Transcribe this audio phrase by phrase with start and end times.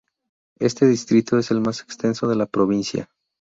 [0.57, 3.07] Este distrito es el más extenso de la provincia.